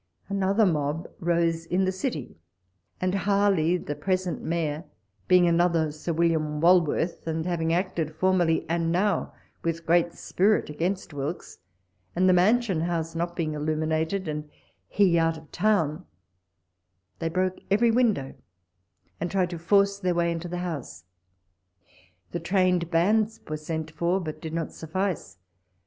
[0.29, 2.39] Another mob rose in the City,
[2.99, 4.83] and Harley, the present Mayor,
[5.27, 10.71] being another Sir William Wal worth, and having acted formerly and now with great spirit
[10.71, 11.59] against Wilkes,
[12.15, 14.49] and the Mansion House not being illuminated, and
[14.87, 16.03] he out of town,
[17.19, 18.33] they broke every window,
[19.19, 21.03] and tried to force their way into the House.
[22.31, 25.37] The Trained Bands were sent for, but did not suffice.